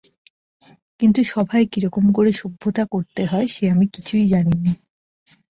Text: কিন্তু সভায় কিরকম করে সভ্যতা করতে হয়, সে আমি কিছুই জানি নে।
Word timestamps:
কিন্তু 0.99 1.21
সভায় 1.23 1.65
কিরকম 1.65 2.05
করে 2.11 2.31
সভ্যতা 2.33 2.83
করতে 2.85 3.21
হয়, 3.25 3.47
সে 3.47 3.63
আমি 3.69 3.85
কিছুই 3.87 4.25
জানি 4.27 4.55
নে। 4.59 4.73